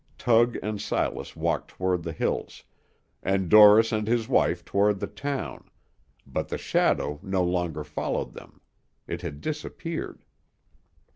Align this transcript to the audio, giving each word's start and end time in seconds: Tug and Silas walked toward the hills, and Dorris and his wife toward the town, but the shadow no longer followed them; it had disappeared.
Tug 0.17 0.57
and 0.63 0.81
Silas 0.81 1.35
walked 1.35 1.67
toward 1.67 2.01
the 2.01 2.11
hills, 2.11 2.63
and 3.21 3.47
Dorris 3.51 3.91
and 3.91 4.07
his 4.07 4.27
wife 4.27 4.65
toward 4.65 4.99
the 4.99 5.05
town, 5.05 5.69
but 6.25 6.47
the 6.47 6.57
shadow 6.57 7.19
no 7.21 7.43
longer 7.43 7.83
followed 7.83 8.33
them; 8.33 8.61
it 9.05 9.21
had 9.21 9.41
disappeared. 9.41 10.25